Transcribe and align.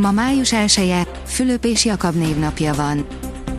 Ma 0.00 0.10
május 0.10 0.52
1 0.52 1.08
Fülöp 1.26 1.64
és 1.64 1.84
Jakab 1.84 2.14
névnapja 2.14 2.74
van. 2.74 3.06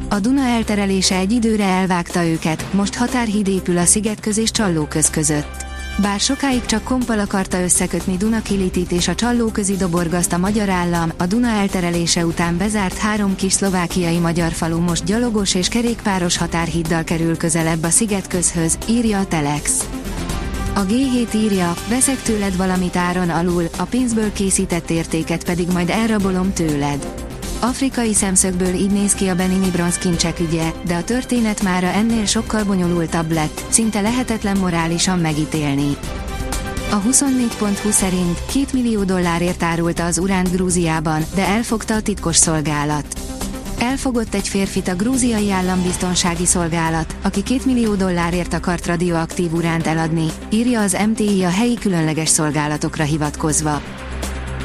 A 0.10 0.20
Duna 0.20 0.42
elterelése 0.42 1.16
egy 1.16 1.32
időre 1.32 1.64
elvágta 1.64 2.26
őket, 2.26 2.66
most 2.74 2.96
határhíd 2.96 3.48
épül 3.48 3.78
a 3.78 3.86
Szigetköz 3.86 4.38
és 4.38 4.52
Csallóköz 4.52 5.10
között. 5.10 5.66
Bár 6.02 6.20
sokáig 6.20 6.66
csak 6.66 6.84
kompal 6.84 7.20
akarta 7.20 7.62
összekötni 7.62 8.18
Dunakilitit 8.18 8.92
és 8.92 9.08
a 9.08 9.16
Csallóközi 9.16 9.76
doborgazt 9.76 10.34
a 10.34 10.38
magyar 10.38 10.70
állam, 10.70 11.12
a 11.18 11.26
Duna 11.26 11.48
elterelése 11.48 12.26
után 12.26 12.58
bezárt 12.58 12.98
három 12.98 13.36
kis 13.36 13.54
szlovákiai 13.54 14.18
magyar 14.18 14.52
falu 14.52 14.80
most 14.80 15.04
gyalogos 15.04 15.56
és 15.56 15.68
kerékpáros 15.68 16.38
határhíddal 16.38 17.04
kerül 17.04 17.38
közelebb 17.38 17.84
a 17.84 17.90
Szigetközhöz, 17.90 18.78
írja 18.90 19.20
a 19.20 19.26
Telex. 19.26 19.88
A 20.74 20.86
G7 20.86 21.36
írja, 21.36 21.74
veszek 21.90 22.22
tőled 22.22 22.58
valamit 22.58 22.96
áron 22.96 23.30
alul, 23.30 23.68
a 23.78 23.84
pénzből 23.84 24.34
készített 24.34 24.90
értéket 24.90 25.44
pedig 25.44 25.68
majd 25.68 25.90
elrabolom 25.90 26.54
tőled. 26.54 27.14
Afrikai 27.60 28.14
szemszögből 28.14 28.74
így 28.74 28.92
néz 28.92 29.14
ki 29.14 29.28
a 29.28 29.36
Benini 29.36 29.70
bronz 29.70 29.98
kincsek 29.98 30.40
ügye, 30.40 30.72
de 30.86 30.96
a 30.96 31.04
történet 31.04 31.64
mára 31.64 31.88
ennél 31.88 32.26
sokkal 32.26 32.64
bonyolultabb 32.64 33.32
lett, 33.32 33.64
szinte 33.70 34.02
lehetetlen 34.02 34.58
morálisan 34.58 35.20
megítélni. 35.20 35.98
A 36.92 37.02
24.20 37.02 37.92
szerint 37.92 38.46
2 38.46 38.66
millió 38.74 39.04
dollárért 39.04 39.64
árulta 39.64 40.06
az 40.06 40.18
uránt 40.18 40.52
Grúziában, 40.52 41.24
de 41.36 41.46
elfogta 41.46 41.94
a 41.94 42.02
titkos 42.02 42.36
szolgálat. 42.36 43.06
Elfogott 43.82 44.34
egy 44.34 44.48
férfit 44.48 44.88
a 44.88 44.96
grúziai 44.96 45.52
állambiztonsági 45.52 46.46
szolgálat, 46.46 47.16
aki 47.22 47.44
2 47.44 47.60
millió 47.66 47.96
dollárért 47.96 48.54
akart 48.54 48.86
radioaktív 48.86 49.54
uránt 49.54 49.88
eladni, 49.88 50.28
írja 50.50 50.82
az 50.82 50.98
MTI 51.08 51.44
a 51.44 51.50
helyi 51.50 51.76
különleges 51.76 52.30
szolgálatokra 52.30 53.04
hivatkozva. 53.04 53.82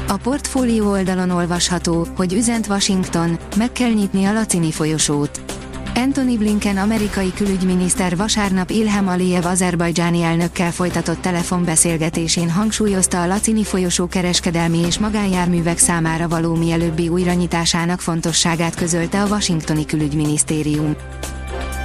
A 0.07 0.17
portfólió 0.17 0.89
oldalon 0.89 1.29
olvasható, 1.29 2.07
hogy 2.15 2.33
üzent 2.33 2.67
Washington, 2.67 3.39
meg 3.55 3.71
kell 3.71 3.91
nyitni 3.91 4.25
a 4.25 4.33
Lacini 4.33 4.71
folyosót. 4.71 5.56
Anthony 5.97 6.37
Blinken 6.37 6.77
amerikai 6.77 7.33
külügyminiszter 7.33 8.17
vasárnap 8.17 8.69
Ilham 8.69 9.07
Aliyev 9.07 9.45
azerbajdzsáni 9.45 10.21
elnökkel 10.21 10.71
folytatott 10.71 11.21
telefonbeszélgetésén 11.21 12.49
hangsúlyozta 12.49 13.21
a 13.21 13.27
Lacini 13.27 13.63
folyosó 13.63 14.07
kereskedelmi 14.07 14.77
és 14.77 14.99
magánjárművek 14.99 15.77
számára 15.77 16.27
való 16.27 16.55
mielőbbi 16.55 17.09
újranyitásának 17.09 17.99
fontosságát 18.01 18.75
közölte 18.75 19.21
a 19.21 19.27
washingtoni 19.27 19.85
külügyminisztérium. 19.85 20.95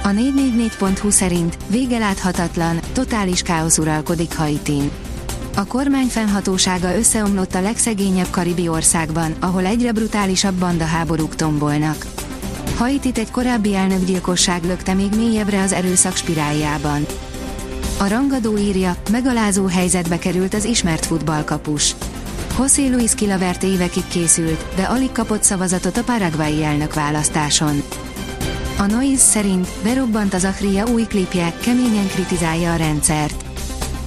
A 0.03 0.09
444.hu 0.09 1.09
szerint 1.09 1.57
vége 1.67 1.97
láthatatlan, 1.97 2.79
totális 2.91 3.41
káosz 3.41 3.77
uralkodik 3.77 4.35
Haitin. 4.35 4.91
A 5.55 5.65
kormány 5.65 6.07
fennhatósága 6.07 6.95
összeomlott 6.95 7.55
a 7.55 7.61
legszegényebb 7.61 8.29
karibi 8.29 8.67
országban, 8.67 9.33
ahol 9.39 9.65
egyre 9.65 9.91
brutálisabb 9.91 10.55
bandaháborúk 10.55 11.35
tombolnak. 11.35 12.12
Haitit 12.77 13.17
egy 13.17 13.31
korábbi 13.31 13.75
elnökgyilkosság 13.75 14.63
lökte 14.63 14.93
még 14.93 15.15
mélyebbre 15.15 15.61
az 15.61 15.71
erőszak 15.71 16.15
spiráljában. 16.15 17.05
A 17.99 18.07
rangadó 18.07 18.57
írja, 18.57 18.95
megalázó 19.11 19.65
helyzetbe 19.65 20.19
került 20.19 20.53
az 20.53 20.65
ismert 20.65 21.05
futballkapus. 21.05 21.95
José 22.57 22.87
Luis 22.87 23.15
Kilavert 23.15 23.63
évekig 23.63 24.07
készült, 24.07 24.65
de 24.75 24.83
alig 24.83 25.11
kapott 25.11 25.43
szavazatot 25.43 25.97
a 25.97 26.03
paraguayi 26.03 26.63
elnök 26.63 26.93
választáson. 26.93 27.83
A 28.77 28.85
Noise 28.85 29.21
szerint 29.21 29.67
berobbant 29.83 30.33
az 30.33 30.43
Achria 30.43 30.85
új 30.85 31.03
klipje, 31.03 31.53
keményen 31.61 32.07
kritizálja 32.07 32.73
a 32.73 32.75
rendszert. 32.75 33.52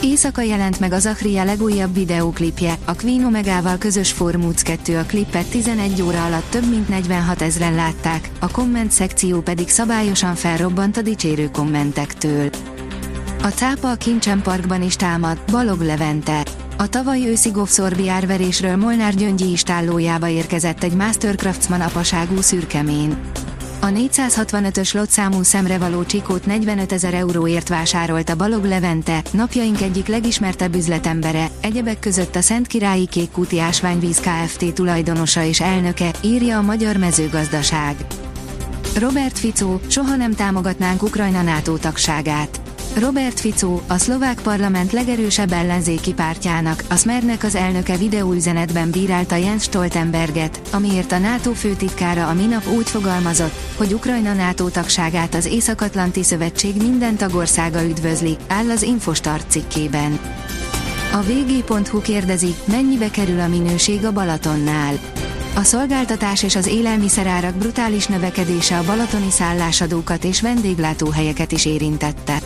Éjszaka 0.01 0.43
jelent 0.43 0.81
meg 0.81 0.93
az 0.93 1.07
Achria 1.07 1.45
legújabb 1.45 1.95
videóklipje, 1.95 2.75
a 2.84 2.95
Queen 2.95 3.25
Omegával 3.25 3.79
közös 3.79 4.12
Formúc 4.12 4.62
2 4.62 4.97
a 4.99 5.03
klipet 5.03 5.47
11 5.47 6.03
óra 6.03 6.25
alatt 6.25 6.51
több 6.51 6.71
mint 6.71 6.89
46 6.89 7.43
ezren 7.43 7.75
látták, 7.75 8.31
a 8.41 8.51
komment 8.51 8.91
szekció 8.91 9.41
pedig 9.41 9.69
szabályosan 9.69 10.34
felrobbant 10.34 10.97
a 10.97 11.03
dicsérő 11.03 11.51
kommentektől. 11.51 12.51
A 13.43 13.49
cápa 13.49 13.91
a 13.91 13.95
Kincsen 13.95 14.43
Parkban 14.43 14.83
is 14.83 14.97
támad, 14.97 15.39
Balog 15.51 15.81
Levente. 15.81 16.43
A 16.77 16.89
tavaly 16.89 17.28
őszi 17.28 17.51
Govszorbi 17.51 18.09
árverésről 18.09 18.77
Molnár 18.77 19.15
Gyöngyi 19.15 19.51
istállójába 19.51 20.28
érkezett 20.28 20.83
egy 20.83 20.95
Mastercraftsman 20.95 21.81
apaságú 21.81 22.41
szürkemén. 22.41 23.19
A 23.81 23.87
465-ös 23.87 24.95
lotszámú 24.95 25.43
szemrevaló 25.43 26.05
csikót 26.05 26.47
45 26.47 26.93
ezer 26.93 27.15
euróért 27.15 27.69
vásárolta 27.69 28.37
Balog 28.37 28.65
Levente, 28.65 29.23
napjaink 29.33 29.81
egyik 29.81 30.07
legismertebb 30.07 30.75
üzletembere, 30.75 31.51
egyebek 31.61 31.99
között 31.99 32.37
a 32.37 32.41
Szent 32.41 32.67
Királyi 32.67 33.07
Kékkúti 33.07 33.61
Ásványvíz 33.61 34.21
Kft. 34.21 34.75
tulajdonosa 34.75 35.43
és 35.43 35.61
elnöke, 35.61 36.11
írja 36.23 36.59
a 36.59 36.63
Magyar 36.63 36.97
Mezőgazdaság. 36.97 37.97
Robert 38.99 39.39
Fico, 39.39 39.79
soha 39.89 40.17
nem 40.17 40.35
támogatnánk 40.35 41.03
Ukrajna 41.03 41.43
NATO 41.43 41.77
tagságát. 41.77 42.66
Robert 43.01 43.41
Fico, 43.41 43.81
a 43.87 43.99
szlovák 43.99 44.41
parlament 44.41 44.93
legerősebb 44.93 45.53
ellenzéki 45.53 46.15
pártjának, 46.15 46.84
a 46.89 46.97
Smernek 46.97 47.45
az 47.45 47.55
elnöke 47.55 47.97
videóüzenetben 47.97 48.91
bírálta 48.91 49.37
Jens 49.37 49.62
Stoltenberget, 49.62 50.61
amiért 50.73 51.12
a 51.12 51.19
NATO 51.19 51.53
főtitkára 51.53 52.29
a 52.29 52.34
minap 52.34 52.69
úgy 52.69 52.89
fogalmazott, 52.89 53.55
hogy 53.77 53.93
Ukrajna 53.93 54.33
NATO 54.33 54.69
tagságát 54.69 55.34
az 55.34 55.47
Észak-Atlanti 55.47 56.23
Szövetség 56.23 56.77
minden 56.77 57.17
tagországa 57.17 57.84
üdvözli, 57.84 58.37
áll 58.49 58.71
az 58.71 58.83
Infostart 58.83 59.51
cikkében. 59.51 60.19
A 61.13 61.23
vg.hu 61.23 62.01
kérdezi, 62.01 62.55
mennyibe 62.65 63.11
kerül 63.11 63.41
a 63.41 63.49
minőség 63.49 64.05
a 64.05 64.13
Balatonnál. 64.13 64.99
A 65.55 65.63
szolgáltatás 65.63 66.43
és 66.43 66.57
az 66.57 66.67
élelmiszerárak 66.67 67.55
brutális 67.55 68.07
növekedése 68.07 68.78
a 68.78 68.84
balatoni 68.84 69.31
szállásadókat 69.31 70.25
és 70.25 70.41
vendéglátóhelyeket 70.41 71.53
is 71.53 71.65
érintette. 71.65 72.39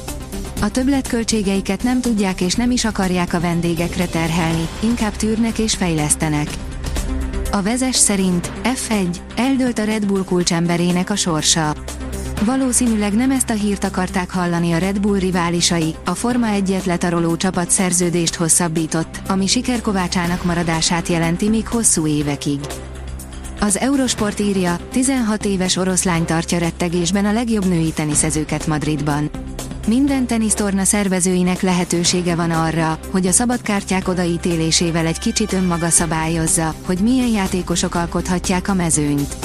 A 0.63 0.71
többletköltségeiket 0.71 1.83
nem 1.83 2.01
tudják 2.01 2.41
és 2.41 2.55
nem 2.55 2.71
is 2.71 2.85
akarják 2.85 3.35
a 3.35 3.41
vendégekre 3.41 4.07
terhelni, 4.07 4.69
inkább 4.81 5.17
tűrnek 5.17 5.59
és 5.59 5.75
fejlesztenek. 5.75 6.49
A 7.51 7.63
vezes 7.63 7.97
szerint 7.97 8.53
F1 8.65 9.17
eldőlt 9.37 9.79
a 9.79 9.85
Red 9.85 10.07
Bull 10.07 10.25
kulcsemberének 10.25 11.11
a 11.11 11.17
sorsa. 11.17 11.75
Valószínűleg 12.45 13.15
nem 13.15 13.31
ezt 13.31 13.51
a 13.51 13.55
hírt 13.55 13.85
akarták 13.85 14.31
hallani 14.31 14.73
a 14.73 14.79
Red 14.79 15.01
Bull 15.01 15.19
riválisai, 15.19 15.95
a 16.05 16.15
Forma 16.15 16.47
1-et 16.51 16.85
letaroló 16.85 17.37
csapat 17.37 17.71
szerződést 17.71 18.35
hosszabbított, 18.35 19.21
ami 19.29 19.47
sikerkovácsának 19.47 20.45
maradását 20.45 21.09
jelenti 21.09 21.49
még 21.49 21.69
hosszú 21.69 22.07
évekig. 22.07 22.61
Az 23.61 23.79
Eurosport 23.79 24.41
írja, 24.41 24.77
16 24.91 25.45
éves 25.45 25.77
oroszlány 25.77 26.25
tartja 26.25 26.59
rettegésben 26.59 27.25
a 27.25 27.33
legjobb 27.33 27.67
női 27.67 27.93
teniszezőket 27.93 28.67
Madridban. 28.67 29.31
Minden 29.87 30.27
tenisztorna 30.27 30.85
szervezőinek 30.85 31.61
lehetősége 31.61 32.35
van 32.35 32.51
arra, 32.51 32.99
hogy 33.11 33.27
a 33.27 33.33
szabadkártyák 33.33 34.09
odaítélésével 34.09 35.07
egy 35.07 35.19
kicsit 35.19 35.53
önmaga 35.53 35.89
szabályozza, 35.89 36.75
hogy 36.87 36.99
milyen 36.99 37.29
játékosok 37.29 37.95
alkothatják 37.95 38.69
a 38.69 38.75
mezőnyt. 38.75 39.37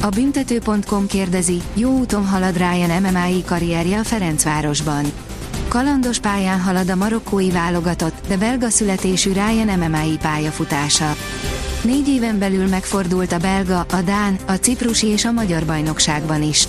A 0.00 0.08
büntető.com 0.08 1.06
kérdezi, 1.06 1.62
jó 1.74 1.90
úton 1.90 2.26
halad 2.26 2.56
Ryan 2.56 3.02
MMA-i 3.02 3.44
karrierje 3.44 3.98
a 3.98 4.04
Ferencvárosban. 4.04 5.04
Kalandos 5.68 6.18
pályán 6.18 6.60
halad 6.60 6.90
a 6.90 6.96
marokkói 6.96 7.50
válogatott, 7.50 8.26
de 8.28 8.36
belga 8.36 8.68
születésű 8.68 9.32
Ryan 9.32 9.78
MMA-i 9.78 10.16
pályafutása. 10.16 11.14
Négy 11.82 12.08
éven 12.08 12.38
belül 12.38 12.68
megfordult 12.68 13.32
a 13.32 13.38
belga, 13.38 13.86
a 13.90 14.00
dán, 14.04 14.36
a 14.46 14.52
ciprusi 14.52 15.06
és 15.06 15.24
a 15.24 15.32
magyar 15.32 15.64
bajnokságban 15.64 16.42
is. 16.42 16.68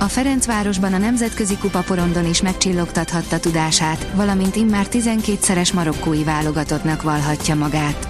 A 0.00 0.08
Ferencvárosban 0.08 0.92
a 0.92 0.98
nemzetközi 0.98 1.56
kupaporondon 1.56 2.26
is 2.26 2.42
megcsillogtathatta 2.42 3.40
tudását, 3.40 4.06
valamint 4.14 4.56
immár 4.56 4.86
12-szeres 4.90 5.74
marokkói 5.74 6.24
válogatottnak 6.24 7.02
valhatja 7.02 7.54
magát. 7.54 8.08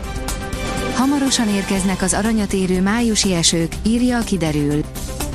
Hamarosan 0.95 1.49
érkeznek 1.49 2.03
az 2.03 2.15
aranyat 2.15 2.53
érő 2.53 2.83
májusi 2.83 3.35
esők, 3.35 3.73
írja 3.87 4.19
a 4.19 4.23
kiderül. 4.23 4.85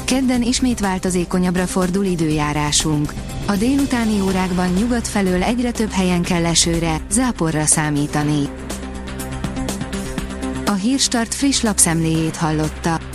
Kedden 0.03 0.41
ismét 0.41 0.79
változékonyabbra 0.79 1.65
fordul 1.65 2.05
időjárásunk. 2.05 3.13
A 3.45 3.55
délutáni 3.55 4.21
órákban 4.21 4.69
nyugat 4.69 5.07
felől 5.07 5.43
egyre 5.43 5.71
több 5.71 5.91
helyen 5.91 6.21
kell 6.21 6.45
esőre, 6.45 6.97
záporra 7.09 7.65
számítani. 7.65 8.49
A 10.65 10.73
Hírstart 10.73 11.33
friss 11.33 11.61
lapszemléjét 11.61 12.35
hallotta. 12.35 13.14